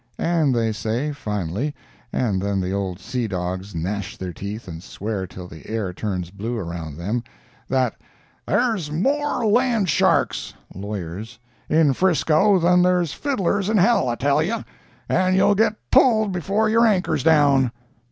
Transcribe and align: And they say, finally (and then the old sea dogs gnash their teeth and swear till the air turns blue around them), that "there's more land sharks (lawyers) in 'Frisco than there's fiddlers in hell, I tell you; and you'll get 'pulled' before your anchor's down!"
And 0.17 0.55
they 0.55 0.71
say, 0.71 1.11
finally 1.11 1.75
(and 2.11 2.41
then 2.41 2.59
the 2.59 2.71
old 2.73 2.99
sea 2.99 3.27
dogs 3.27 3.75
gnash 3.75 4.17
their 4.17 4.33
teeth 4.33 4.67
and 4.67 4.81
swear 4.81 5.27
till 5.27 5.47
the 5.47 5.69
air 5.69 5.93
turns 5.93 6.31
blue 6.31 6.57
around 6.57 6.97
them), 6.97 7.23
that 7.67 7.93
"there's 8.47 8.89
more 8.89 9.45
land 9.45 9.89
sharks 9.89 10.55
(lawyers) 10.73 11.37
in 11.69 11.93
'Frisco 11.93 12.57
than 12.57 12.81
there's 12.81 13.13
fiddlers 13.13 13.69
in 13.69 13.77
hell, 13.77 14.09
I 14.09 14.15
tell 14.15 14.41
you; 14.41 14.63
and 15.07 15.35
you'll 15.35 15.53
get 15.53 15.75
'pulled' 15.91 16.31
before 16.31 16.67
your 16.67 16.87
anchor's 16.87 17.21
down!" 17.23 17.69